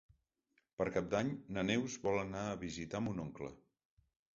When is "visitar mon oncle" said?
2.67-3.57